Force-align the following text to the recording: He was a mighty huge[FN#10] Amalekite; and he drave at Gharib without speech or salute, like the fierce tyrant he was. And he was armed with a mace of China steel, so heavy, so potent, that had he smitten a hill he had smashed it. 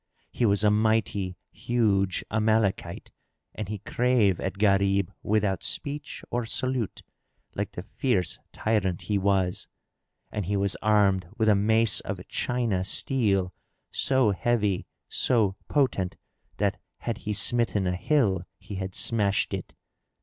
He 0.31 0.47
was 0.47 0.63
a 0.63 0.71
mighty 0.71 1.37
huge[FN#10] 1.53 2.23
Amalekite; 2.31 3.11
and 3.53 3.69
he 3.69 3.81
drave 3.85 4.41
at 4.41 4.57
Gharib 4.57 5.11
without 5.21 5.61
speech 5.61 6.23
or 6.31 6.43
salute, 6.43 7.03
like 7.53 7.73
the 7.73 7.83
fierce 7.83 8.39
tyrant 8.51 9.03
he 9.03 9.19
was. 9.19 9.67
And 10.31 10.45
he 10.47 10.57
was 10.57 10.75
armed 10.81 11.27
with 11.37 11.49
a 11.49 11.53
mace 11.55 11.99
of 11.99 12.27
China 12.27 12.83
steel, 12.83 13.53
so 13.91 14.31
heavy, 14.31 14.87
so 15.07 15.55
potent, 15.69 16.17
that 16.57 16.81
had 17.01 17.19
he 17.19 17.31
smitten 17.33 17.85
a 17.85 17.95
hill 17.95 18.41
he 18.57 18.73
had 18.81 18.95
smashed 18.95 19.53
it. 19.53 19.75